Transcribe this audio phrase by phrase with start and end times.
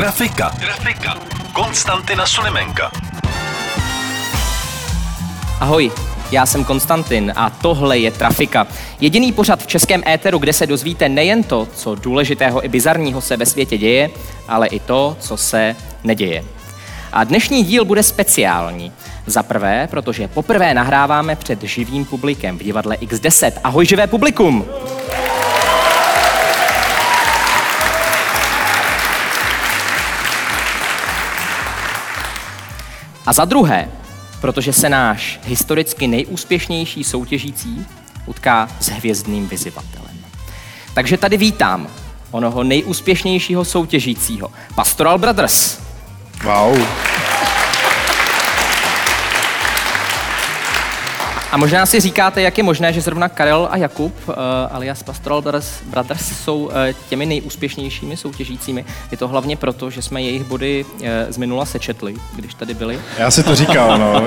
[0.00, 0.50] Trafika.
[0.50, 1.14] Trafika.
[1.52, 2.90] Konstantina Sulimenka.
[5.60, 5.92] Ahoj,
[6.30, 8.66] já jsem Konstantin a tohle je Trafika.
[9.00, 13.36] Jediný pořad v českém éteru, kde se dozvíte nejen to, co důležitého i bizarního se
[13.36, 14.10] ve světě děje,
[14.48, 16.44] ale i to, co se neděje.
[17.12, 18.92] A dnešní díl bude speciální.
[19.26, 23.52] Za prvé, protože poprvé nahráváme před živým publikem v divadle X10.
[23.64, 24.66] Ahoj živé publikum!
[33.30, 33.88] A za druhé,
[34.40, 37.86] protože se náš historicky nejúspěšnější soutěžící
[38.26, 40.18] utká s hvězdným vyzivatelem.
[40.94, 41.88] Takže tady vítám
[42.30, 45.78] onoho nejúspěšnějšího soutěžícího, Pastoral Brothers.
[46.44, 46.86] Wow.
[51.52, 54.34] A možná si říkáte, jak je možné, že zrovna Karel a Jakub, uh,
[54.70, 56.72] alias Pastoral Brothers, Brothers jsou uh,
[57.08, 58.84] těmi nejúspěšnějšími soutěžícími.
[59.10, 63.00] Je to hlavně proto, že jsme jejich body uh, z minula sečetli, když tady byli.
[63.18, 64.22] Já si to říkal, no.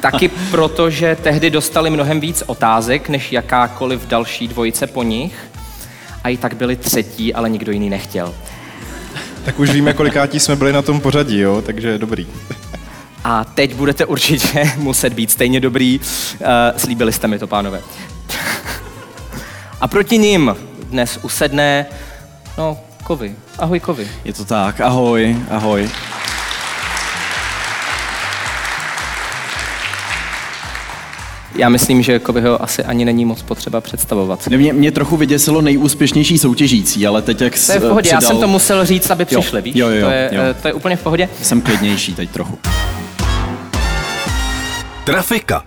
[0.00, 5.34] Taky proto, že tehdy dostali mnohem víc otázek, než jakákoliv další dvojice po nich.
[6.24, 8.34] A i tak byli třetí, ale nikdo jiný nechtěl.
[9.44, 12.26] Tak už víme, kolikátí jsme byli na tom pořadí, jo, takže dobrý.
[13.28, 16.00] A teď budete určitě muset být stejně dobrý.
[16.00, 16.46] Uh,
[16.76, 17.80] slíbili jste mi to, pánové.
[19.80, 21.86] A proti ním dnes usedne,
[22.58, 23.34] no, Kovy.
[23.58, 24.08] Ahoj, Kovy.
[24.24, 25.90] Je to tak, ahoj, ahoj.
[31.56, 34.48] Já myslím, že Kovyho asi ani není moc potřeba představovat.
[34.48, 38.22] Mě, mě trochu vyděsilo nejúspěšnější soutěžící, ale teď jak To je v pohodě, přidal...
[38.22, 39.76] já jsem to musel říct, aby Jo, přišli, víš?
[39.76, 40.40] jo, jo, to, je, jo.
[40.50, 41.28] eh, to je úplně v pohodě.
[41.42, 42.58] Jsem klidnější teď trochu.
[45.06, 45.64] Trafika.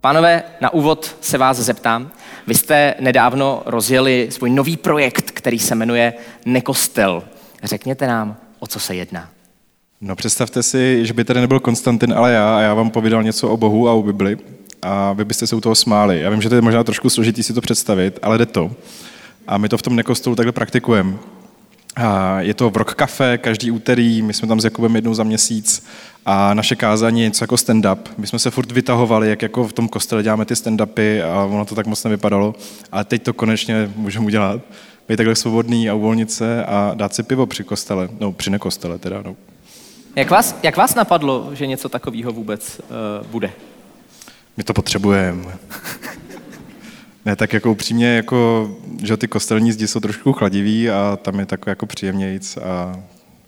[0.00, 2.10] Pánové, na úvod se vás zeptám.
[2.46, 6.14] Vy jste nedávno rozjeli svůj nový projekt, který se jmenuje
[6.46, 7.22] Nekostel.
[7.62, 9.28] Řekněte nám, o co se jedná.
[10.00, 13.48] No představte si, že by tady nebyl Konstantin, ale já a já vám povídal něco
[13.48, 14.36] o Bohu a o Bibli
[14.82, 16.20] a vy byste se u toho smáli.
[16.20, 18.70] Já vím, že to je možná trošku složitý si to představit, ale jde to.
[19.46, 21.14] A my to v tom nekostelu takhle praktikujeme.
[22.00, 25.22] A je to v Rock Cafe každý úterý, my jsme tam s Jakubem jednou za
[25.22, 25.86] měsíc
[26.26, 27.98] a naše kázání je něco jako stand-up.
[28.18, 31.64] My jsme se furt vytahovali, jak jako v tom kostele děláme ty stand-upy a ono
[31.64, 32.54] to tak moc nevypadalo.
[32.92, 34.60] Ale teď to konečně můžeme udělat.
[35.08, 38.08] Být takhle svobodný a uvolnit se a dát si pivo při kostele.
[38.20, 39.22] No, při nekostele teda.
[39.24, 39.36] No.
[40.16, 43.50] Jak vás, jak vás napadlo, že něco takového vůbec uh, bude?
[44.56, 45.44] My to potřebujeme.
[47.28, 48.70] Ne, tak jako upřímně, jako,
[49.02, 52.96] že ty kostelní zdi jsou trošku chladivý a tam je takový jako příjemnějíc a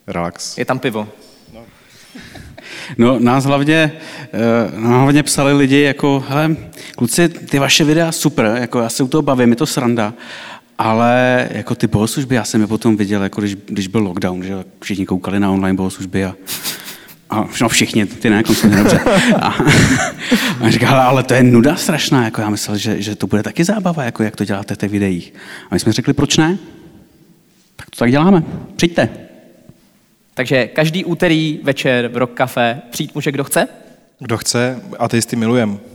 [0.06, 0.58] relax.
[0.58, 1.08] Je tam pivo.
[2.98, 3.92] No, nás hlavně,
[4.32, 6.56] eh, nám hlavně psali lidi jako, hele,
[6.96, 10.14] kluci, ty vaše videa super, jako já se u toho bavím, je to sranda,
[10.78, 14.54] ale jako ty bohoslužby, já jsem je potom viděl, jako když, když byl lockdown, že
[14.80, 16.34] všichni koukali na online bohoslužby a
[17.30, 19.00] a no všichni, ty ne, konečně dobře.
[19.40, 19.54] A,
[20.60, 23.64] a říkal, ale to je nuda strašná, jako já myslel, že, že to bude taky
[23.64, 25.34] zábava, jako jak to děláte v těch videích.
[25.70, 26.58] A my jsme řekli, proč ne?
[27.76, 28.42] Tak to tak děláme,
[28.76, 29.08] přijďte.
[30.34, 33.68] Takže každý úterý večer v Rock Cafe přijít může kdo chce?
[34.18, 35.80] Kdo chce, ateisty milujem.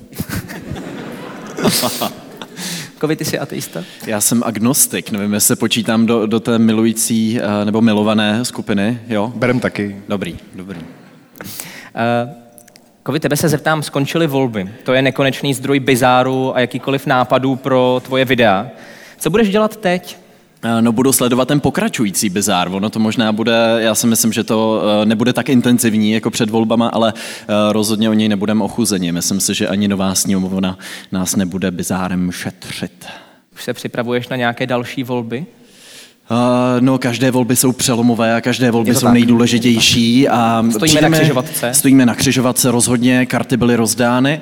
[2.97, 3.83] Kovy, ty jsi ateista?
[4.07, 8.99] Já jsem agnostik, nevím, jestli se počítám do, do té milující eh, nebo milované skupiny,
[9.07, 9.33] jo?
[9.35, 9.95] Berem taky.
[10.07, 10.79] Dobrý, dobrý.
[11.43, 12.45] Uh,
[13.03, 14.69] Kovy, tebe se zeptám, skončily volby.
[14.83, 18.67] To je nekonečný zdroj bizáru a jakýkoliv nápadů pro tvoje videa.
[19.17, 20.17] Co budeš dělat teď?
[20.63, 22.67] Eh, No budu sledovat ten pokračující bizár.
[22.67, 26.49] Ono to možná bude, já si myslím, že to eh, nebude tak intenzivní jako před
[26.49, 29.11] volbama, ale eh, rozhodně o něj nebudeme ochuzeni.
[29.11, 30.77] Myslím si, že ani nová sněmovna
[31.11, 33.05] nás nebude bizárem šetřit.
[33.53, 35.45] Už se připravuješ na nějaké další volby?
[36.31, 36.37] Uh,
[36.79, 39.13] no, každé volby jsou přelomové a každé volby jsou tak.
[39.13, 40.27] nejdůležitější.
[40.29, 41.73] A Stojíme na křižovatce.
[41.73, 44.41] Stojíme na křižovatce, rozhodně, karty byly rozdány.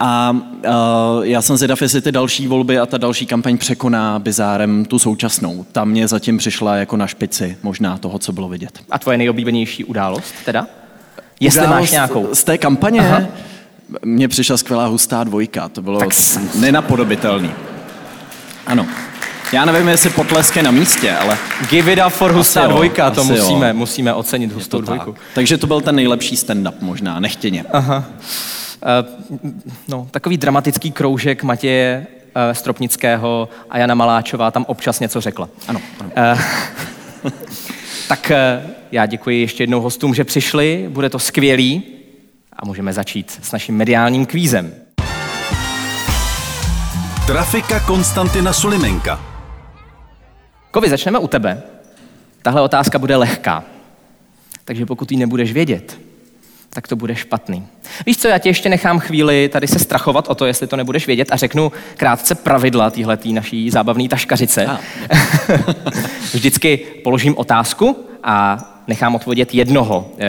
[0.00, 4.84] A uh, já jsem zvědav, jestli ty další volby a ta další kampaň překoná bizárem
[4.84, 5.66] tu současnou.
[5.72, 8.78] Ta mě zatím přišla jako na špici možná toho, co bylo vidět.
[8.90, 10.66] A tvoje nejoblíbenější událost teda?
[11.40, 12.28] Jestli Událost máš nějakou.
[12.32, 13.22] Z té kampaně Aha.
[14.04, 15.68] mně přišla skvělá hustá dvojka.
[15.68, 16.08] To bylo Tak
[16.54, 17.50] nenapodobitelný.
[18.66, 18.86] Ano.
[19.52, 21.38] Já nevím, jestli potlesk je na místě, ale...
[21.70, 23.36] Give it up for hustá jo, dvojka, to asi jo.
[23.38, 25.00] musíme, musíme ocenit hustou to tak.
[25.00, 25.20] dvojku.
[25.34, 27.64] Takže to byl ten nejlepší stand-up možná, nechtěně.
[27.72, 28.04] Aha.
[29.42, 29.50] Uh,
[29.88, 32.06] no, takový dramatický kroužek Matěje
[32.36, 35.48] uh, Stropnického a Jana Maláčová tam občas něco řekla.
[35.68, 36.34] Ano, ano.
[37.24, 37.30] Uh,
[38.08, 38.32] tak
[38.64, 41.82] uh, já děkuji ještě jednou hostům, že přišli, bude to skvělý
[42.52, 44.74] a můžeme začít s naším mediálním kvízem.
[47.26, 49.29] Trafika Konstantina Sulimenka.
[50.70, 51.62] Kovi, začneme u tebe.
[52.42, 53.64] Tahle otázka bude lehká.
[54.64, 55.98] Takže pokud ji nebudeš vědět,
[56.70, 57.66] tak to bude špatný.
[58.06, 61.06] Víš co, já tě ještě nechám chvíli tady se strachovat o to, jestli to nebudeš
[61.06, 64.66] vědět a řeknu krátce pravidla téhletý naší zábavné taškařice.
[64.66, 64.80] A.
[66.32, 70.28] Vždycky položím otázku a nechám odpovědět jednoho e,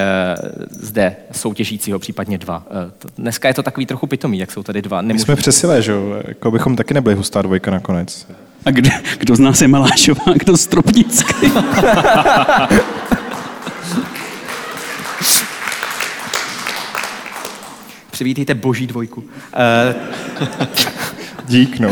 [0.70, 2.64] zde soutěžícího, případně dva.
[2.88, 5.02] E, to, dneska je to takový trochu pitomý, jak jsou tady dva.
[5.02, 5.26] My Nemůžu...
[5.26, 6.22] jsme přesilé, že jo?
[6.28, 8.28] Jako bychom taky nebyli hustá dvojka nakonec.
[8.66, 11.52] A kdo, kdo z nás je Malášová, a kdo Stropnický?
[18.12, 19.24] Přivítejte boží dvojku.
[19.54, 19.96] E,
[21.48, 21.90] Dík, no.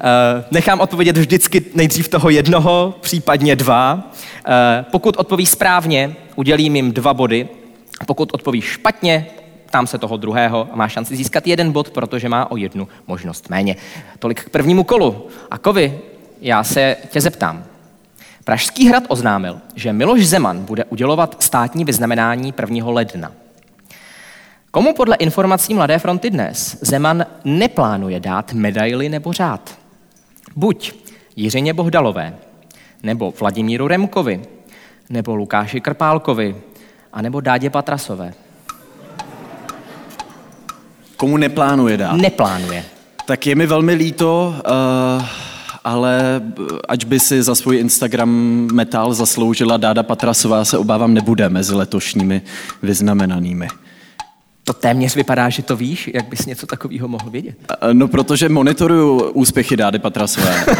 [0.00, 4.10] Eh, nechám odpovědět vždycky nejdřív toho jednoho, případně dva.
[4.46, 7.48] Eh, Pokud odpoví správně, udělím jim dva body.
[8.06, 9.26] Pokud odpoví špatně,
[9.70, 13.50] tam se toho druhého a má šanci získat jeden bod, protože má o jednu možnost
[13.50, 13.76] méně.
[14.18, 15.26] Tolik k prvnímu kolu.
[15.50, 16.00] A Kovi,
[16.40, 17.64] já se tě zeptám.
[18.44, 22.90] Pražský hrad oznámil, že Miloš Zeman bude udělovat státní vyznamenání 1.
[22.90, 23.32] ledna.
[24.70, 29.78] Komu podle informací Mladé fronty dnes Zeman neplánuje dát medaili nebo řád?
[30.56, 30.92] Buď
[31.36, 32.36] Jiřině Bohdalové,
[33.02, 34.42] nebo Vladimíru Remkovi,
[35.10, 36.56] nebo Lukáši Krpálkovi,
[37.12, 38.34] anebo Dádě Patrasové.
[41.16, 42.16] Komu neplánuje dát?
[42.16, 42.84] Neplánuje.
[43.26, 44.54] Tak je mi velmi líto,
[45.18, 45.24] uh,
[45.84, 46.42] ale
[46.88, 48.30] ať by si za svůj Instagram
[48.72, 52.42] metal zasloužila Dáda Patrasová, se obávám nebude mezi letošními
[52.82, 53.68] vyznamenanými.
[54.64, 57.56] To téměř vypadá, že to víš, jak bys něco takového mohl vědět.
[57.82, 60.64] Uh, No, protože monitoruju úspěchy Dády Patrasové.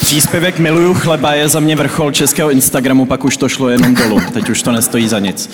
[0.00, 4.20] Příspěvek Miluju chleba je za mě vrchol českého Instagramu, pak už to šlo jenom dolů.
[4.32, 5.50] Teď už to nestojí za nic.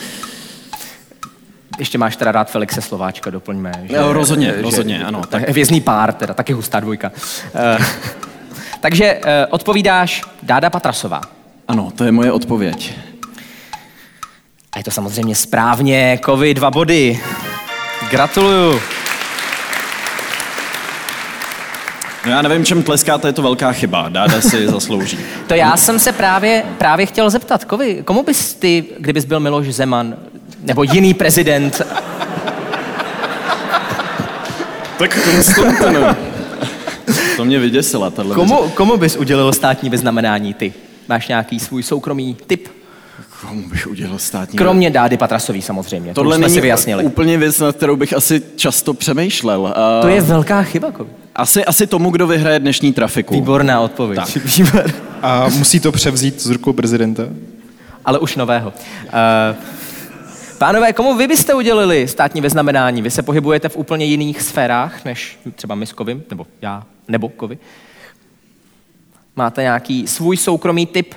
[1.80, 3.72] Ještě máš teda rád Felixe Slováčka, doplňme.
[3.84, 5.48] Že, Jo, rozhodně, rozhodně, ano, Tak.
[5.48, 7.12] Hvězdný pár, teda taky hustá dvojka.
[7.54, 7.78] Eh,
[8.80, 11.20] Takže eh, odpovídáš Dáda Patrasová.
[11.68, 12.94] Ano, to je moje odpověď.
[14.72, 17.20] A je to samozřejmě správně, Kovi, dva body.
[18.10, 18.80] Gratuluju.
[22.26, 24.08] No já nevím, čem tleskáte, je to velká chyba.
[24.08, 25.18] Dáda si zaslouží.
[25.46, 29.74] To já jsem se právě, právě chtěl zeptat, Kovi, komu bys ty, kdybys byl Miloš
[29.74, 30.16] Zeman,
[30.62, 31.82] nebo jiný prezident,
[34.98, 36.16] Tak Konstantino.
[37.36, 40.72] To mě vyděsila, tahle komu, komu bys udělil státní vyznamenání ty?
[41.08, 42.68] Máš nějaký svůj soukromý tip?
[43.48, 47.04] Komu bych udělal státní Kromě Dády Patrasový samozřejmě, to Tohle už jsme není si vyjasnili.
[47.04, 49.60] úplně věc, nad kterou bych asi často přemýšlel.
[49.60, 49.70] Uh,
[50.02, 51.10] To je velká chyba, Kovi.
[51.36, 53.34] asi, asi tomu, kdo vyhraje dnešní trafiku.
[53.34, 54.20] Výborná odpověď.
[54.34, 54.44] Tak.
[54.56, 54.90] Výbor.
[55.22, 57.22] A musí to převzít z rukou prezidenta?
[58.04, 58.72] Ale už nového.
[59.52, 59.56] Uh,
[60.60, 63.02] pánové, komu vy byste udělili státní vyznamenání?
[63.02, 67.28] Vy se pohybujete v úplně jiných sférách, než třeba my s Kovim, nebo já, nebo
[67.28, 67.58] Kovi.
[69.36, 71.14] Máte nějaký svůj soukromý tip?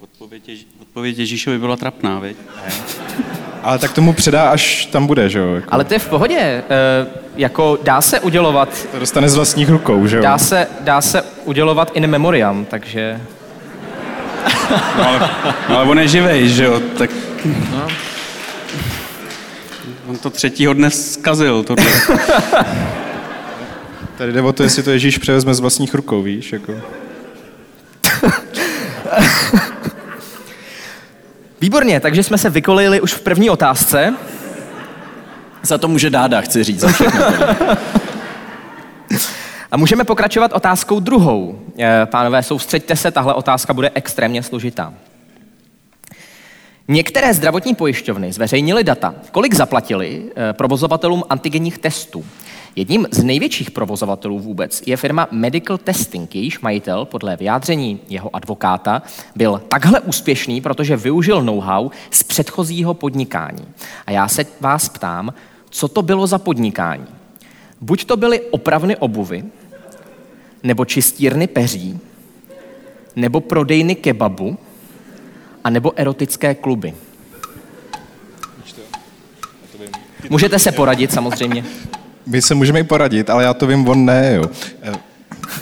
[0.00, 2.36] Odpověď, Ježí, odpověď Ježíšovi byla trapná, viď?
[3.62, 5.54] Ale tak tomu předá, až tam bude, že jo?
[5.54, 6.64] Jako, Ale to je v pohodě.
[7.04, 10.22] Uh, jako dá se udělovat, to dostane z vlastních rukou, že jo?
[10.22, 13.20] dá se, dá se udělovat in memoriam, takže...
[14.98, 15.30] No, ale,
[15.68, 16.80] ale on je živej, že jo?
[16.98, 17.10] Tak...
[20.06, 21.84] On to třetího dne zkazil, tohle.
[24.16, 26.52] Tady jde o to, jestli to Ježíš převezme z vlastních rukou, víš?
[26.52, 26.74] Jako.
[31.60, 34.14] Výborně, takže jsme se vykolili už v první otázce.
[35.62, 36.80] Za to může Dáda, chci říct.
[36.80, 37.24] Za všechno.
[39.72, 41.58] A můžeme pokračovat otázkou druhou.
[41.78, 44.94] Eh, Pánové, soustřeďte se, tahle otázka bude extrémně složitá.
[46.88, 52.24] Některé zdravotní pojišťovny zveřejnily data, kolik zaplatili eh, provozovatelům antigenních testů.
[52.76, 59.02] Jedním z největších provozovatelů vůbec je firma Medical Testing, jejíž majitel podle vyjádření jeho advokáta
[59.36, 63.64] byl takhle úspěšný, protože využil know-how z předchozího podnikání.
[64.06, 65.34] A já se vás ptám,
[65.70, 67.06] co to bylo za podnikání?
[67.80, 69.44] Buď to byly opravny obuvy,
[70.62, 72.00] nebo čistírny peří,
[73.16, 74.58] nebo prodejny kebabu,
[75.64, 76.94] a nebo erotické kluby.
[80.30, 81.64] Můžete se poradit samozřejmě.
[82.26, 84.44] My se můžeme i poradit, ale já to vím, on ne, jo.
[84.82, 84.92] Eh,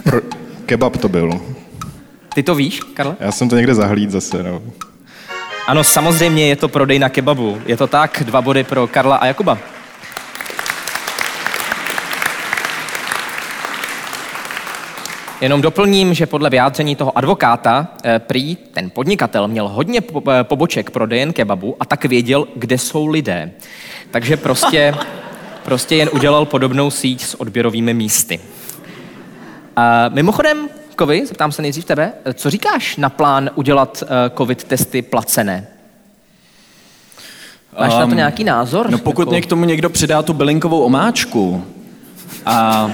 [0.05, 0.21] Pro,
[0.67, 1.41] kebab to byl.
[2.35, 3.17] Ty to víš, Karle?
[3.21, 4.63] Já jsem to někde zahlíd zase, no.
[5.67, 7.59] Ano, samozřejmě je to prodej na kebabu.
[7.67, 9.59] Je to tak, dva body pro Karla a Jakuba.
[15.41, 20.91] Jenom doplním, že podle vyjádření toho advokáta eh, prý ten podnikatel měl hodně eh, poboček
[20.91, 23.51] prodejen kebabu a tak věděl, kde jsou lidé.
[24.11, 24.95] Takže prostě,
[25.65, 28.41] prostě jen udělal podobnou síť s odběrovými místy.
[29.77, 34.03] A mimochodem, Kovi, zeptám se nejdřív tebe, eh, co říkáš na plán udělat
[34.37, 35.67] covid testy placené?
[37.79, 38.91] Máš na to Um, nějaký názor?
[38.91, 41.65] No pokud Jako- mě k tomu někdo přidá tu bylinkovou omáčku
[42.47, 42.91] a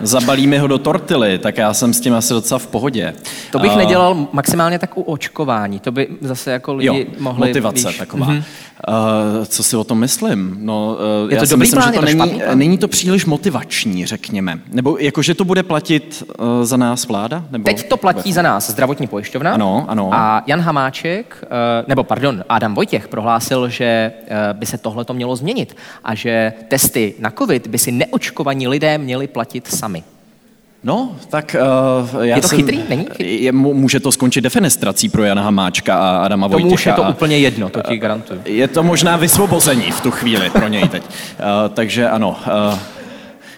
[0.00, 3.14] zabalí mi ho do tortily, tak já jsem s tím asi docela v pohodě.
[3.52, 5.80] To bych A- nedělal maximálně tak u očkování.
[5.80, 7.48] To by zase jako lidi Jo, mohli...
[7.48, 8.26] motivace víš, taková.
[8.26, 8.42] mhm.
[8.88, 10.56] Uh, co si o tom myslím?
[10.60, 12.58] No, uh, Je já to si dobrý myslím, plán, že to to není, plán?
[12.58, 14.60] není to příliš motivační, řekněme.
[14.72, 17.44] Nebo jako, že to bude platit uh, za nás vláda?
[17.50, 17.64] Nebo...
[17.64, 19.54] Teď to platí za nás zdravotní pojišťovna.
[19.54, 20.10] Ano, ano.
[20.12, 25.14] A Jan Hamáček, eh, nebo pardon, Adam Vojtěch prohlásil, že eh, by se tohle to
[25.14, 30.02] mělo změnit a že testy na covid by si neočkovaní lidé měli platit sami.
[30.84, 31.56] No, tak
[32.14, 32.80] uh, já Je to jsem, chytrý?
[32.88, 33.42] Není chytrý?
[33.44, 36.74] Je, může to skončit defenestrací pro Jana Hamáčka a Adama Tomu Vojtěcha.
[36.74, 38.40] už je to úplně jedno, to ti garantuju.
[38.44, 41.02] Je to možná vysvobození v tu chvíli pro něj teď.
[41.02, 42.36] Uh, takže ano,
[42.72, 42.78] uh,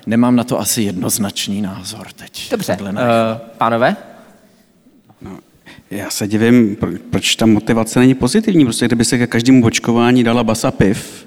[0.07, 2.51] nemám na to asi jednoznačný názor teď.
[2.51, 2.89] Dobře, uh,
[3.59, 3.97] pánové,
[5.91, 8.65] Já se divím, pro- proč ta motivace není pozitivní.
[8.65, 11.27] Prostě kdyby se ke každému očkování dala basa piv,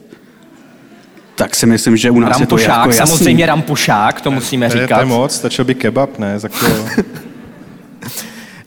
[1.35, 3.17] tak si myslím, že u nás je to Rampušák, jako jasný.
[3.17, 4.99] samozřejmě Rampušák, to musíme To je, to říkat.
[4.99, 6.39] je moc, stačil by kebab, ne?
[6.39, 6.65] Tak to,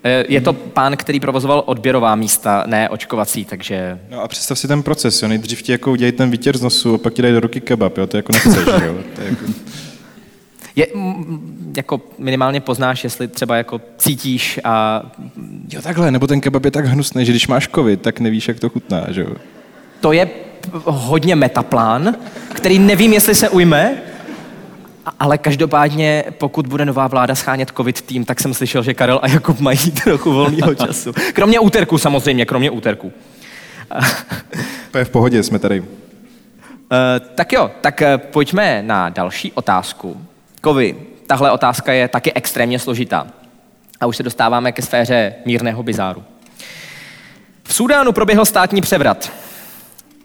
[0.04, 4.68] Eh, Je to pán, který provozoval odběrová místa, ne očkovací, takže no a představ si
[4.68, 5.28] ten proces, jo.
[5.28, 7.98] Nejdřív ti jako udělají ten výtěr z nosu, a pak ti dají do ruky kebab,
[7.98, 8.06] jo.
[8.06, 8.94] To jako nechceš, jo.
[9.16, 9.44] To je jako...
[10.76, 10.86] je,
[11.76, 15.02] jako minimálně poznáš, jestli třeba jako cítíš a
[15.72, 18.60] Jo, takhle, nebo ten kebab je tak hnusný, že když máš covid, tak nevíš, jak
[18.60, 19.30] to chutná, že jo.
[20.00, 20.28] to je
[20.84, 22.14] hodně metaplán,
[22.54, 24.02] který nevím, jestli se ujme,
[25.20, 29.28] ale každopádně, pokud bude nová vláda schánět covid tým, tak jsem slyšel, že Karel a
[29.28, 31.12] Jakub mají trochu volného času.
[31.32, 33.12] Kromě úterku samozřejmě, kromě úterku.
[34.90, 35.80] To je v pohodě, jsme tady.
[35.80, 35.86] Uh,
[37.34, 40.20] tak jo, tak uh, pojďme na další otázku.
[40.60, 40.96] Kovi,
[41.26, 43.26] tahle otázka je taky extrémně složitá.
[44.00, 46.24] A už se dostáváme ke sféře mírného bizáru.
[47.64, 49.32] V Súdánu proběhl státní převrat.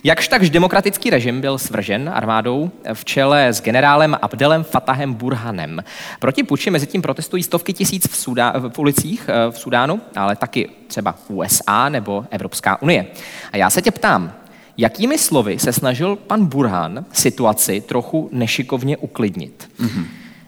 [0.05, 5.83] Jakž takž demokratický režim byl svržen armádou v čele s generálem Abdelem Fatahem Burhanem.
[6.19, 10.35] Proti puči mezi tím protestují stovky tisíc v, Sudá- v ulicích eh, v Sudánu, ale
[10.35, 13.05] taky třeba USA nebo Evropská unie.
[13.51, 14.33] A já se tě ptám,
[14.77, 19.69] jakými slovy se snažil pan Burhan situaci trochu nešikovně uklidnit?
[19.79, 20.05] Mm-hmm.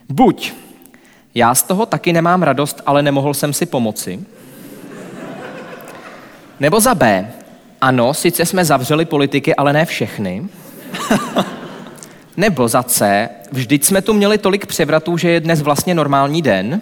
[0.09, 0.53] Buď
[1.35, 4.19] já z toho taky nemám radost, ale nemohl jsem si pomoci,
[6.59, 7.31] nebo za B.
[7.85, 10.47] Ano, sice jsme zavřeli politiky, ale ne všechny.
[12.37, 13.29] Nebo za C.
[13.51, 16.81] Vždyť jsme tu měli tolik převratů, že je dnes vlastně normální den.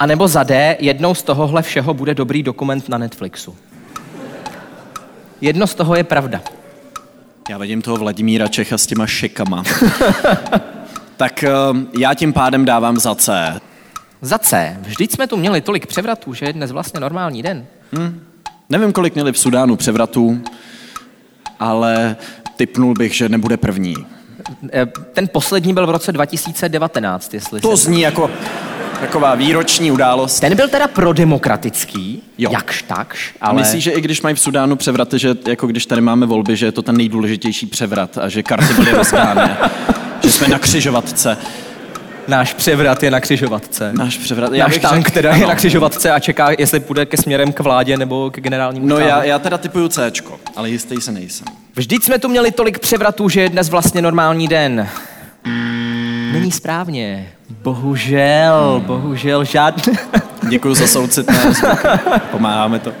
[0.00, 0.76] A nebo za D.
[0.80, 3.56] Jednou z tohohle všeho bude dobrý dokument na Netflixu.
[5.40, 6.40] Jedno z toho je pravda.
[7.48, 9.62] Já vidím toho Vladimíra Čecha s těma šikama.
[11.16, 13.60] tak uh, já tím pádem dávám za C.
[14.20, 14.76] Za C.
[14.80, 17.66] Vždyť jsme tu měli tolik převratů, že je dnes vlastně normální den.
[18.68, 20.40] Nevím, kolik měli v Sudánu převratů,
[21.60, 22.16] ale
[22.56, 23.94] typnul bych, že nebude první.
[24.72, 28.30] E, Ten poslední byl v roce 2019, jestli To zní jako
[29.00, 30.40] taková výroční událost.
[30.40, 32.50] Ten byl teda prodemokratický, Jo.
[32.52, 33.50] jakž takž, Ale...
[33.50, 33.60] ale...
[33.62, 36.66] Myslíš, že i když mají v Sudánu převraty, že jako když tady máme volby, že
[36.66, 39.50] je to ten nejdůležitější převrat a že karty byly rozdány,
[40.22, 41.36] že jsme na křižovatce.
[42.28, 43.92] Náš převrat je na křižovatce.
[43.92, 44.52] Náš převrat.
[44.52, 45.48] Náš tank teda je ano.
[45.48, 49.24] na křižovatce a čeká, jestli půjde ke směrem k vládě nebo k generálnímu No já,
[49.24, 50.12] já teda typuju C,
[50.56, 51.46] ale jistý se nejsem.
[51.76, 54.88] Vždyť jsme tu měli tolik převratů, že je dnes vlastně normální den.
[56.32, 57.28] Není správně.
[57.62, 59.82] Bohužel, bohužel žádný.
[60.48, 61.52] Děkuji za soucitné.
[62.30, 62.92] Pomáháme to.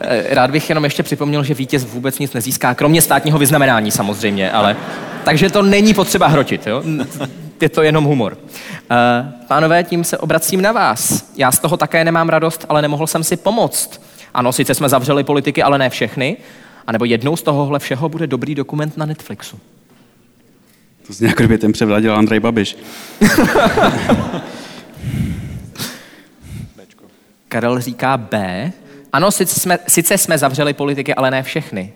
[0.00, 4.50] Eh, Rád bych jenom ještě připomněl, že vítěz vůbec nic nezíská, kromě státního vyznamenání samozřejmě,
[4.50, 4.76] ale...
[5.24, 6.82] Takže to není potřeba hrotit, jo?
[7.60, 8.38] Je to jenom humor.
[8.90, 11.32] Eh, Pánové, tím se obracím na vás.
[11.36, 14.02] Já z toho také nemám radost, ale nemohl jsem si pomoct.
[14.34, 16.36] Ano, sice jsme zavřeli politiky, ale ne všechny.
[16.86, 19.60] A nebo jednou z tohohle všeho bude dobrý dokument na Netflixu.
[21.06, 22.76] To zní jako kdyby ten převrat dělal Andrej Babiš.
[27.48, 28.72] Karel říká B.
[29.12, 31.92] Ano, sice jsme, sice jsme zavřeli politiky, ale ne všechny.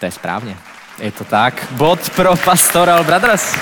[0.00, 0.56] To je správně.
[1.02, 1.66] Je to tak.
[1.70, 3.56] Bod pro Pastoral Brothers.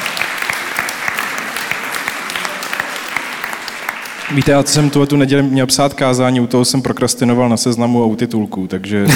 [4.35, 8.02] Víte, já jsem tuhle tu neděli měl psát kázání, u toho jsem prokrastinoval na seznamu
[8.02, 9.06] a u titulku, takže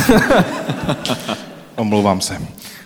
[1.76, 2.38] omlouvám se.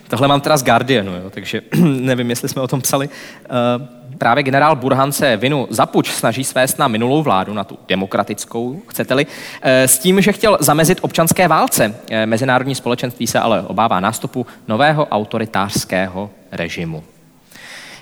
[0.09, 3.09] Tohle mám teda z Guardianu, jo, takže nevím, jestli jsme o tom psali.
[3.09, 7.79] Uh, právě generál Burhan se vinu za puč snaží svést na minulou vládu, na tu
[7.89, 9.27] demokratickou, chcete-li,
[9.63, 11.95] eh, s tím, že chtěl zamezit občanské válce.
[12.11, 17.05] Eh, mezinárodní společenství se ale obává nástupu nového autoritářského režimu.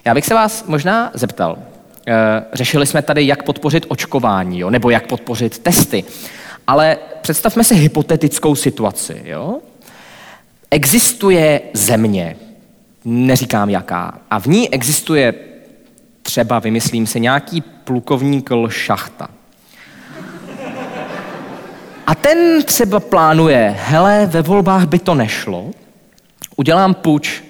[0.05, 1.59] Já bych se vás možná zeptal,
[2.53, 6.05] řešili jsme tady, jak podpořit očkování, jo, nebo jak podpořit testy,
[6.67, 9.23] ale představme si hypotetickou situaci.
[9.25, 9.59] Jo?
[10.71, 12.37] Existuje země,
[13.05, 15.35] neříkám jaká, a v ní existuje
[16.37, 19.29] třeba, vymyslím se, nějaký plukovník šachta.
[22.07, 25.71] A ten třeba plánuje, hele, ve volbách by to nešlo,
[26.57, 27.43] udělám puč,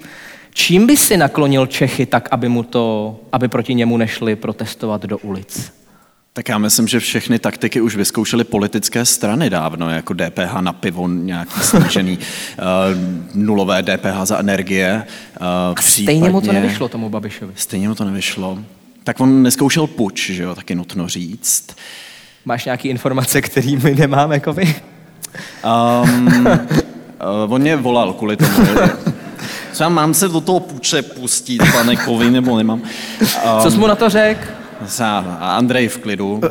[0.53, 5.17] čím by si naklonil Čechy tak, aby, mu to, aby proti němu nešli protestovat do
[5.17, 5.73] ulic?
[6.37, 11.07] Tak já myslím, že všechny taktiky už vyzkoušely politické strany dávno, jako DPH na pivo,
[11.07, 12.65] nějaký snížený uh,
[13.43, 15.03] nulové DPH za energie.
[15.41, 17.53] Uh, stejně mu to nevyšlo tomu Babišovi.
[17.55, 18.59] Stejně mu to nevyšlo.
[19.07, 21.75] Tak on neskoušel puč, že jo, taky nutno říct.
[22.45, 24.75] Máš nějaké informace, které my nemáme, jako vy?
[26.03, 28.67] Um, uh, on mě volal kvůli tomu.
[29.73, 32.81] Co mám se do toho puče pustit, pane Kovi, nebo nemám?
[32.81, 34.47] Um, Co jsi mu na to řekl?
[35.39, 36.41] A Andrej v klidu.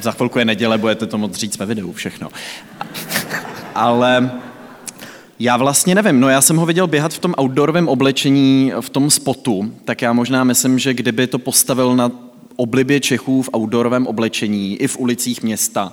[0.00, 2.28] Za chvilku je neděle, budete to moc říct ve videu, všechno.
[3.74, 4.30] Ale
[5.38, 9.10] já vlastně nevím, no já jsem ho viděl běhat v tom outdoorovém oblečení, v tom
[9.10, 12.10] spotu, tak já možná myslím, že kdyby to postavil na
[12.56, 15.92] oblibě Čechů v outdoorovém oblečení, i v ulicích města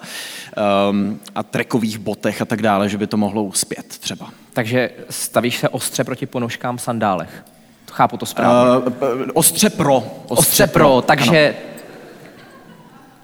[0.89, 4.29] um, a trekových botech a tak dále, že by to mohlo uspět třeba.
[4.53, 7.45] Takže stavíš se ostře proti ponožkám sandálech?
[7.91, 8.87] Chápu to správně.
[8.87, 9.95] Uh, ostře pro.
[9.97, 11.74] Ostře, ostře pro, pro, takže ano.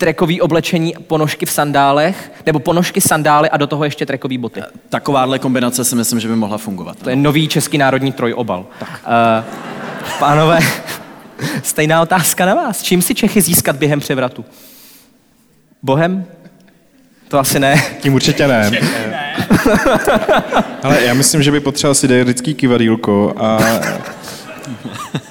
[0.01, 4.61] Trekový oblečení, ponožky v sandálech, nebo ponožky, sandály a do toho ještě trekový boty.
[4.89, 6.97] Takováhle kombinace si myslím, že by mohla fungovat.
[7.03, 8.65] To je nový český národní trojobal.
[8.79, 8.89] Tak.
[8.89, 10.59] Uh, pánové,
[11.63, 12.83] stejná otázka na vás.
[12.83, 14.45] Čím si Čechy získat během převratu?
[15.83, 16.25] Bohem?
[17.27, 17.83] To asi ne.
[17.99, 18.71] Tím určitě ne.
[20.83, 23.59] Ale já myslím, že by potřeboval si dejrický kivadílko a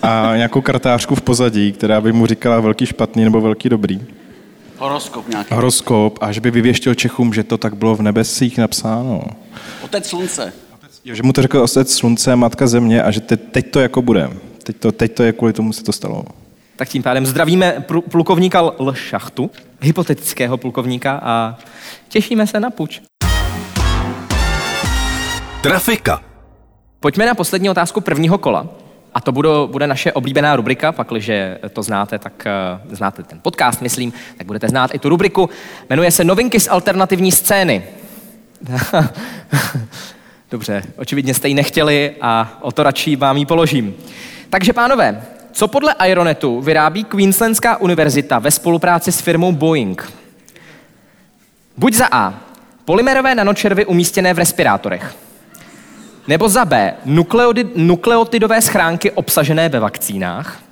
[0.02, 4.00] a nějakou kartářku v pozadí, která by mu říkala velký špatný nebo velký dobrý.
[4.80, 5.54] Horoskop nějaký.
[5.54, 9.22] Horoskop a že by vyvěštil Čechům, že to tak bylo v nebesích napsáno.
[9.82, 10.52] Otec slunce.
[11.04, 14.02] Jo, že mu to řekl otec slunce, matka země a že te, teď to jako
[14.02, 14.30] bude.
[14.62, 16.24] Teď to, teď to je kvůli tomu se to stalo.
[16.76, 18.94] Tak tím pádem zdravíme plukovníka L.
[18.94, 21.58] Šachtu, hypotetického plukovníka a
[22.08, 23.00] těšíme se na puč.
[25.62, 26.22] Trafika.
[27.00, 28.66] Pojďme na poslední otázku prvního kola.
[29.14, 32.46] A to bude, bude naše oblíbená rubrika, pakliže to znáte, tak
[32.86, 35.50] uh, znáte ten podcast, myslím, tak budete znát i tu rubriku.
[35.90, 37.84] Jmenuje se Novinky z alternativní scény.
[40.50, 43.94] Dobře, očividně jste ji nechtěli a o to radši vám ji položím.
[44.50, 50.12] Takže pánové, co podle Aeronetu vyrábí Queenslandská univerzita ve spolupráci s firmou Boeing?
[51.76, 52.34] Buď za A.
[52.84, 55.14] Polymerové nanočervy umístěné v respirátorech.
[56.30, 56.94] Nebo za B,
[57.76, 60.62] nukleotidové schránky obsažené ve vakcínách.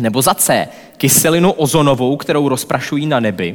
[0.00, 3.54] Nebo za C, kyselinu ozonovou, kterou rozprašují na nebi.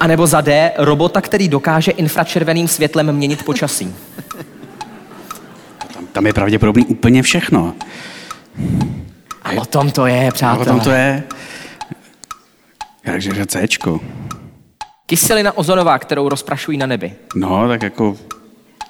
[0.00, 3.94] A nebo za D, robota, který dokáže infračerveným světlem měnit počasí.
[5.94, 7.74] Tam, tam je pravděpodobně úplně všechno.
[9.42, 10.66] A o tom to je, přátelé.
[10.66, 11.22] A o tom to je.
[13.04, 14.00] Takže Cčko.
[15.06, 17.14] Kyselina ozonová, kterou rozprašují na nebi.
[17.34, 18.16] No, tak jako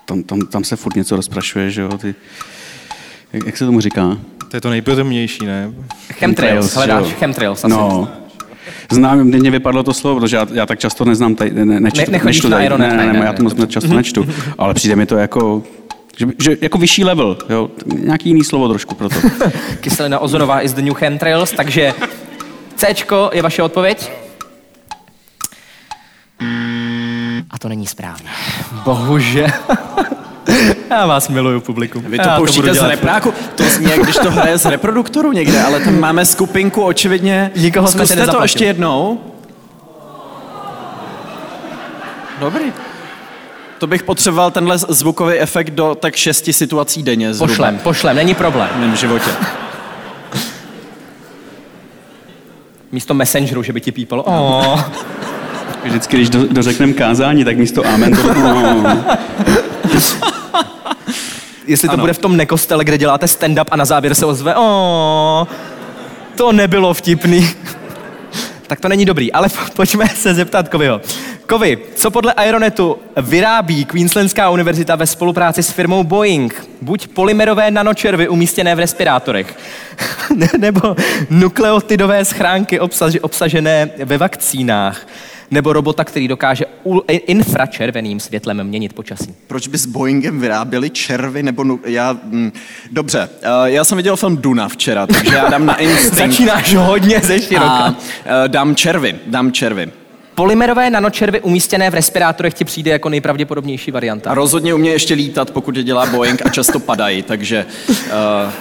[0.07, 2.15] tam, tam, tam se furt něco rozprašuje, že jo, ty,
[3.33, 4.19] jak, jak se tomu říká?
[4.51, 5.73] To je to nejpotemnější, ne?
[6.13, 7.71] Chemtrails, hledáš chemtrails asi.
[7.71, 8.09] No,
[8.91, 12.21] Znám, mě vypadlo to slovo, protože já, já tak často neznám, tady, ne, nečtu, ne,
[12.25, 14.27] nečtu tady, ne, ne, ne, ne, já to moc často nečtu,
[14.59, 15.63] ale přijde mi to jako,
[16.17, 19.15] že, že jako vyšší level, jo, nějaký jiný slovo trošku pro to.
[19.81, 21.95] Kyselina ozonová is the new chemtrails, takže
[22.77, 22.95] C
[23.33, 24.11] je vaše odpověď?
[27.57, 28.29] A to není správně.
[28.85, 29.47] Bohužel.
[30.91, 32.03] Já vás miluju, publikum.
[32.03, 33.35] Vy to Já pouštíte to z repráku.
[33.55, 37.51] To zní, jak když to hraje z reproduktoru někde, ale tam máme skupinku, očividně.
[37.57, 39.21] Nikoho jsme Zkuste to ještě jednou.
[42.41, 42.73] Dobrý.
[43.79, 47.35] To bych potřeboval tenhle zvukový efekt do tak šesti situací denně.
[47.35, 47.53] Zhruba.
[47.53, 48.69] Pošlem, pošlem, není problém.
[48.75, 49.31] V mém životě.
[52.93, 54.23] Místo messengeru, že by ti pípalo.
[54.23, 54.83] Oh.
[55.87, 58.35] Vždycky, když do, dořekneme kázání, tak místo amen to...
[58.35, 59.05] No.
[61.67, 62.01] jestli to Ano.
[62.01, 65.47] bude v tom nekostele, kde děláte stand-up a na závěr se ozve, o,
[66.37, 67.49] to nebylo vtipný.
[68.67, 71.01] tak to není dobrý, ale po- pojďme se zeptat Kovyho.
[71.47, 76.65] Kovy, co podle Aeronetu vyrábí Queenslandská univerzita ve spolupráci s firmou Boeing?
[76.83, 79.59] Buď polymerové nanočervy umístěné v respirátorech,
[80.37, 80.97] ne- nebo
[81.31, 85.07] nukleotidové schránky obsaž- obsažené ve vakcínách,
[85.51, 86.65] nebo robota, který dokáže
[87.27, 89.35] infračerveným světlem měnit počasí.
[89.47, 91.65] Proč by s Boeingem vyráběli červy nebo...
[91.65, 92.53] Nu- já, mm,
[92.93, 96.17] dobře, uh, já jsem viděl film Duna včera, takže já dám na instinkt.
[96.17, 97.67] Začínáš hodně ze široka.
[97.67, 97.95] A uh,
[98.47, 99.91] dám červy, dám červy.
[100.35, 104.31] Polymerové nanočervy umístěné v respirátorech ti přijde jako nejpravděpodobnější varianta.
[104.31, 108.53] A rozhodně umě ještě lítat, pokud je dělá Boeing a často padají, takže uh,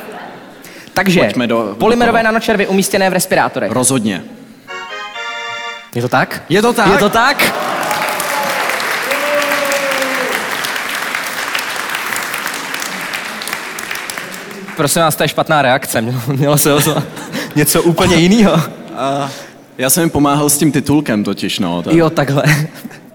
[0.93, 2.23] Takže do- do polymerové toho.
[2.33, 3.71] nanočervy umístěné v respirátorech.
[3.71, 4.23] rozhodně.
[5.95, 6.43] Je to tak?
[6.49, 6.87] Je to tak?
[6.91, 7.53] Je to tak?
[14.77, 16.01] Prosím vás, to je špatná reakce.
[16.01, 17.03] Mělo, mělo se ozvat
[17.55, 18.61] něco úplně jiného.
[19.77, 21.81] Já jsem jim pomáhal s tím titulkem totiž, no.
[21.81, 21.95] To...
[21.95, 22.43] Jo, takhle.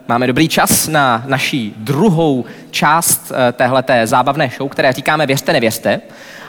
[0.09, 6.01] Máme dobrý čas na naší druhou část eh, téhleté zábavné show, které říkáme Věřte, nevěřte.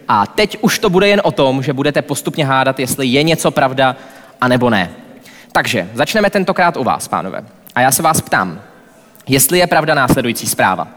[0.07, 3.51] A teď už to bude jen o tom, že budete postupně hádat, jestli je něco
[3.51, 3.95] pravda,
[4.41, 4.89] anebo ne.
[5.51, 7.43] Takže začneme tentokrát u vás, pánové.
[7.75, 8.61] A já se vás ptám,
[9.27, 10.87] jestli je pravda následující zpráva.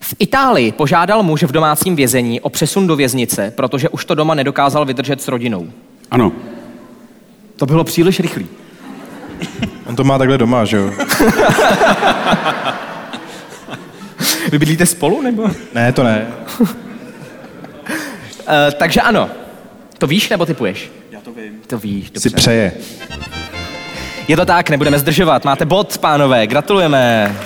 [0.00, 4.34] V Itálii požádal muž v domácím vězení o přesun do věznice, protože už to doma
[4.34, 5.70] nedokázal vydržet s rodinou.
[6.10, 6.32] Ano.
[7.56, 8.46] To bylo příliš rychlý.
[9.86, 10.90] On to má takhle doma, že jo?
[14.50, 15.50] Vy bydlíte spolu, nebo?
[15.74, 16.26] Ne, to ne.
[16.60, 16.66] Uh,
[18.78, 19.30] takže ano.
[19.98, 20.90] To víš, nebo typuješ?
[21.36, 21.60] Vím.
[21.66, 22.30] To víš, dobře.
[22.30, 22.72] Si přeje.
[24.28, 25.44] Je to tak, nebudeme zdržovat.
[25.44, 27.36] Máte bod, pánové, gratulujeme.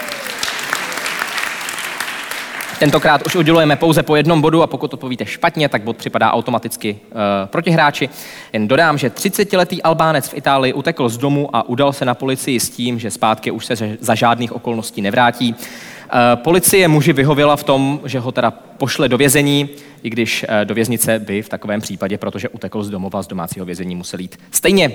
[2.78, 6.98] Tentokrát už udělujeme pouze po jednom bodu a pokud odpovíte špatně, tak bod připadá automaticky
[7.10, 8.08] uh, protihráči.
[8.52, 12.60] Jen dodám, že 30-letý Albánec v Itálii utekl z domu a udal se na policii
[12.60, 15.54] s tím, že zpátky už se za- žádných okolností nevrátí.
[15.54, 19.68] Uh, policie muži vyhověla v tom, že ho teda pošle do vězení,
[20.02, 23.66] i když uh, do věznice by v takovém případě, protože utekl z domova, z domácího
[23.66, 24.92] vězení musel jít stejně.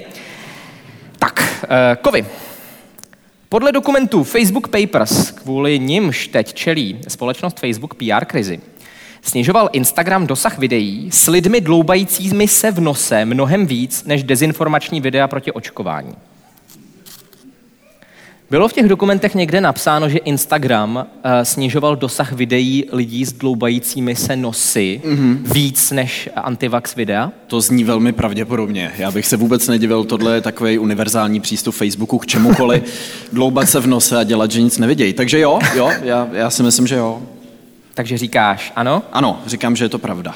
[1.20, 1.70] Tak, uh,
[2.02, 2.26] Kovy,
[3.50, 8.60] podle dokumentů Facebook Papers, kvůli nimž teď čelí společnost Facebook PR krizi,
[9.22, 15.28] snižoval Instagram dosah videí s lidmi dloubajícími se v nose mnohem víc než dezinformační videa
[15.28, 16.16] proti očkování.
[18.54, 24.16] Bylo v těch dokumentech někde napsáno, že Instagram uh, snižoval dosah videí lidí s dloubajícími
[24.16, 25.38] se nosy mm-hmm.
[25.54, 27.32] víc než antivax videa?
[27.48, 28.92] To zní velmi pravděpodobně.
[28.98, 32.84] Já bych se vůbec nedivil, tohle je takový univerzální přístup Facebooku k čemukoliv,
[33.34, 35.14] dloubat se v nose a dělat, že nic nevidějí.
[35.14, 37.22] Takže jo, jo, já, já si myslím, že jo.
[37.94, 39.04] Takže říkáš ano?
[39.12, 40.36] Ano, říkám, že je to pravda.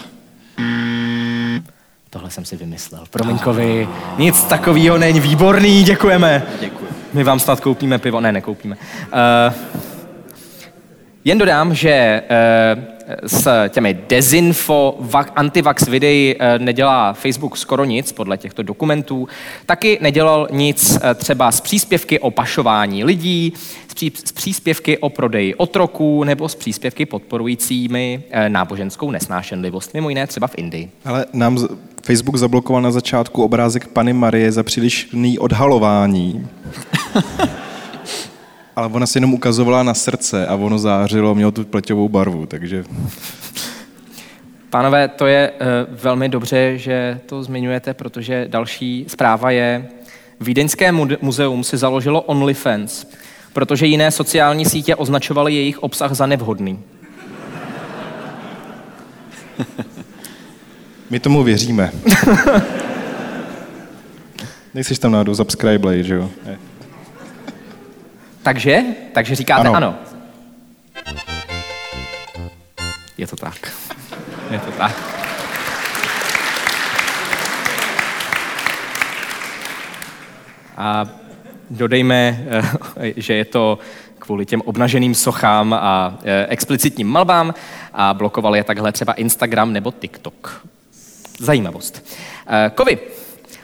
[2.10, 3.03] Tohle jsem si vymyslel.
[3.10, 6.43] Promiňkovi, nic takového není výborný, děkujeme.
[6.60, 6.96] Děkuji.
[7.17, 8.21] My vám snad koupíme pivo.
[8.21, 8.75] Ne, nekoupíme.
[8.75, 9.96] Uh,
[11.27, 12.21] jen dodám, že
[12.75, 12.83] uh,
[13.23, 19.27] s těmi dezinfo, va- antivax videí uh, nedělá Facebook skoro nic podle těchto dokumentů.
[19.65, 23.53] Taky nedělal nic uh, třeba s příspěvky o pašování lidí,
[23.87, 30.27] s, pří, s příspěvky o prodeji otroků nebo s příspěvky podporujícími náboženskou nesnášenlivost, mimo jiné
[30.27, 30.91] třeba v Indii.
[31.05, 31.67] Ale nám
[32.03, 36.47] Facebook zablokoval na začátku obrázek Pany Marie za přílišný odhalování.
[38.77, 42.83] Ale ona si jenom ukazovala na srdce a ono zářilo, mělo tu pleťovou barvu, takže
[44.69, 45.57] Pánové, to je uh,
[46.01, 49.89] velmi dobře, že to zmiňujete, protože další zpráva je,
[50.41, 53.05] Vídeňské mu- muzeum si založilo OnlyFans,
[53.53, 56.79] protože jiné sociální sítě označovaly jejich obsah za nevhodný.
[61.09, 61.91] my tomu věříme.
[64.73, 66.29] Nejsiš tam náhodou subscribe, že jo?
[66.45, 66.66] Ne.
[68.47, 68.83] Takže,
[69.13, 69.75] takže říkáte ano.
[69.75, 69.95] Ano.
[73.17, 73.73] Je to tak.
[74.51, 74.95] Je to tak.
[80.77, 81.05] A
[81.69, 83.79] dodejme, eh, že je to
[84.19, 87.53] kvůli těm obnaženým sochám a eh, explicitním malbám
[87.93, 90.65] a blokoval je takhle třeba Instagram nebo TikTok.
[91.39, 92.05] Zajímavost.
[92.47, 92.99] Eh, Kovy,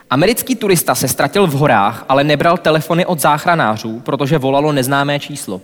[0.09, 5.61] americký turista se ztratil v horách, ale nebral telefony od záchranářů, protože volalo neznámé číslo.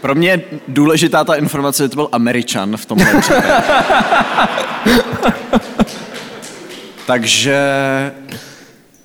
[0.00, 3.48] Pro mě je důležitá ta informace, že to byl Američan v tomhle případě.
[7.06, 7.60] Takže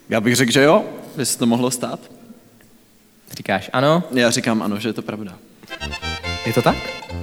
[0.09, 0.83] já bych řekl, že jo,
[1.15, 1.99] by se to mohlo stát.
[3.31, 4.03] Říkáš ano?
[4.11, 5.33] Já říkám ano, že je to pravda.
[6.45, 6.75] Je to tak?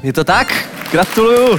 [0.03, 0.76] Je to tak?
[0.93, 1.59] Gratuluju.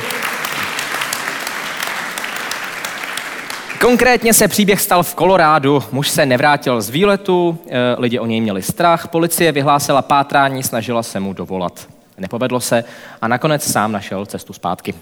[3.82, 5.84] Konkrétně se příběh stal v Kolorádu.
[5.92, 11.04] Muž se nevrátil z výletu, eh, lidi o něj měli strach, policie vyhlásila pátrání, snažila
[11.04, 11.88] se mu dovolat.
[12.18, 12.84] Nepovedlo se
[13.22, 14.94] a nakonec sám našel cestu zpátky.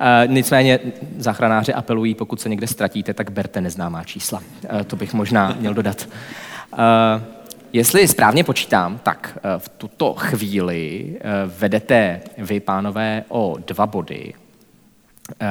[0.00, 0.78] E, nicméně
[1.18, 4.42] záchranáři apelují, pokud se někde ztratíte, tak berte neznámá čísla.
[4.80, 6.08] E, to bych možná měl dodat.
[6.78, 7.41] E,
[7.72, 11.20] jestli správně počítám, tak e, v tuto chvíli e,
[11.58, 14.32] vedete vy, pánové, o dva body.
[15.40, 15.46] E,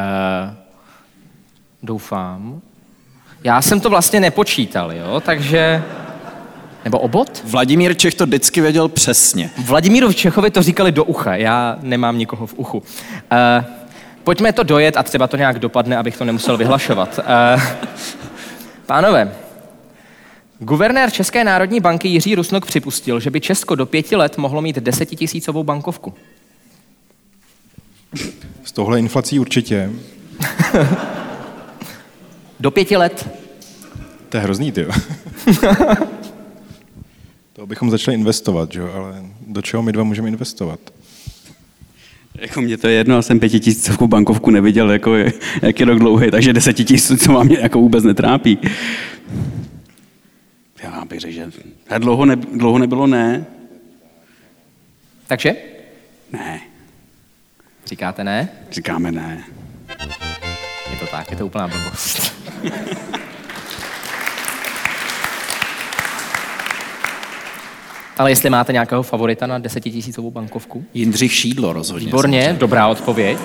[1.83, 2.61] doufám.
[3.43, 5.83] Já jsem to vlastně nepočítal, jo, takže...
[6.83, 7.43] Nebo obot?
[7.45, 9.49] Vladimír Čech to vždycky věděl přesně.
[9.65, 12.77] Vladimíru Čechovi to říkali do ucha, já nemám nikoho v uchu.
[12.77, 12.85] Uh,
[14.23, 17.19] pojďme to dojet a třeba to nějak dopadne, abych to nemusel vyhlašovat.
[17.19, 17.61] Uh,
[18.85, 19.31] pánové,
[20.61, 24.75] guvernér České národní banky Jiří Rusnok připustil, že by Česko do pěti let mohlo mít
[24.75, 26.13] desetitisícovou bankovku.
[28.63, 29.91] S tohle inflací určitě.
[32.59, 33.29] do pěti let.
[34.29, 34.85] To je hrozný, ty.
[37.53, 38.81] to bychom začali investovat, že?
[38.81, 40.79] ale do čeho my dva můžeme investovat?
[42.35, 45.99] Jako mě to je jedno, já jsem pětitisícovou bankovku neviděl, jako je, jak je rok
[45.99, 48.57] dlouhý, takže desetitisícová mě jako vůbec netrápí.
[51.11, 51.51] Bych řekl, že
[51.97, 53.45] dlouho, ne, dlouho nebylo ne.
[55.27, 55.55] Takže?
[56.31, 56.61] Ne.
[57.85, 58.49] Říkáte ne?
[58.71, 59.43] Říkáme ne.
[60.91, 62.33] Je to tak, je to úplná blbost.
[68.17, 70.85] Ale jestli máte nějakého favorita na desetitisícovou bankovku?
[70.93, 72.05] Jindřich Šídlo rozhodně.
[72.05, 73.37] Výborně, dobrá odpověď.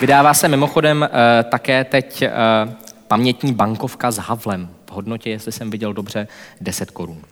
[0.00, 2.72] Vydává se mimochodem uh, také teď uh,
[3.08, 6.28] pamětní bankovka s Havlem v hodnotě, jestli jsem viděl dobře,
[6.60, 7.16] 10 korun.
[7.16, 7.22] Uh,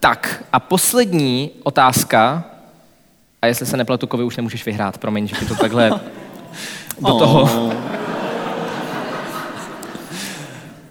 [0.00, 2.44] tak a poslední otázka,
[3.42, 5.90] a jestli se nepletu, Kovy, už nemůžeš vyhrát, promiň, že to takhle
[7.00, 7.72] do toho...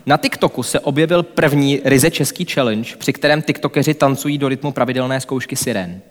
[0.06, 5.22] Na TikToku se objevil první ryze český challenge, při kterém TikTokeři tancují do rytmu pravidelné
[5.22, 6.02] zkoušky sirén.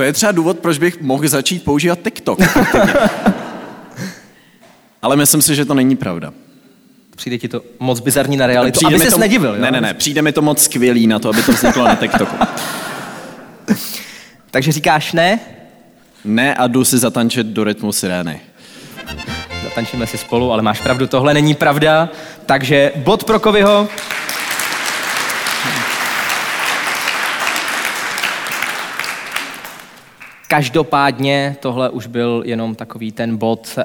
[0.00, 2.38] To je třeba důvod, proč bych mohl začít používat TikTok.
[5.02, 6.32] Ale myslím si, že to není pravda.
[7.16, 9.20] Přijde ti to moc bizarní na realitu, Přijde aby ses to...
[9.20, 9.54] nedivil.
[9.54, 9.62] Jo?
[9.62, 12.36] Ne, ne, ne, přijde mi to moc skvělý na to, aby to vzniklo na TikToku.
[14.50, 15.40] Takže říkáš ne?
[16.24, 18.40] Ne a jdu si zatančit do rytmu sirény.
[19.64, 22.08] Zatančíme si spolu, ale máš pravdu, tohle není pravda.
[22.46, 23.88] Takže bod pro Kovyho.
[30.50, 33.82] Každopádně tohle už byl jenom takový ten bod uh,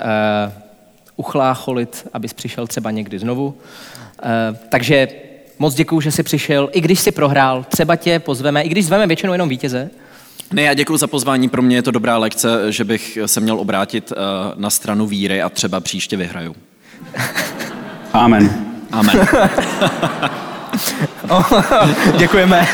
[1.15, 3.45] uchlácholit, abys přišel třeba někdy znovu.
[3.47, 5.07] Uh, takže
[5.59, 6.69] moc děkuju, že jsi přišel.
[6.71, 9.89] I když jsi prohrál, třeba tě pozveme, i když zveme většinou jenom vítěze.
[10.53, 13.59] Ne, já děkuji za pozvání, pro mě je to dobrá lekce, že bych se měl
[13.59, 14.17] obrátit uh,
[14.61, 16.55] na stranu víry a třeba příště vyhraju.
[18.13, 18.65] Amen.
[18.91, 19.27] Amen.
[22.17, 22.67] Děkujeme.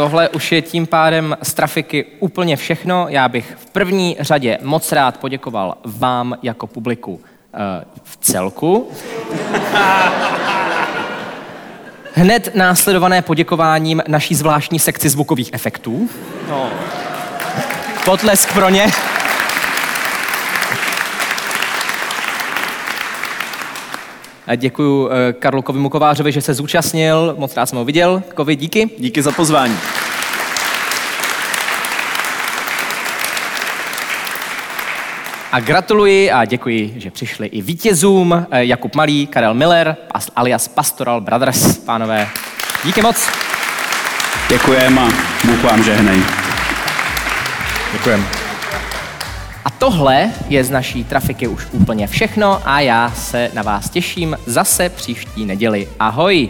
[0.00, 3.06] Tohle už je tím pádem z trafiky úplně všechno.
[3.08, 7.20] Já bych v první řadě moc rád poděkoval vám jako publiku
[7.54, 8.90] eh, v celku.
[12.14, 16.08] Hned následované poděkováním naší zvláštní sekci zvukových efektů.
[16.48, 16.70] No.
[18.04, 18.86] Potlesk pro ně.
[24.56, 27.34] Děkuji eh, Karlu Kovimu Kovářovi, že se zúčastnil.
[27.38, 28.22] Moc rád jsem ho viděl.
[28.34, 28.90] Kovi, díky.
[28.98, 29.76] Díky za pozvání.
[35.52, 39.96] A gratuluji a děkuji, že přišli i vítězům eh, Jakub Malý, Karel Miller
[40.36, 41.78] alias Pastoral Brothers.
[41.78, 42.28] Pánové,
[42.84, 43.28] díky moc.
[44.48, 45.08] Děkujeme a
[45.46, 46.22] Bůh vám žehnej.
[47.92, 48.39] Děkujeme.
[49.80, 54.88] Tohle je z naší trafiky už úplně všechno a já se na vás těším zase
[54.88, 55.88] příští neděli.
[55.98, 56.48] Ahoj!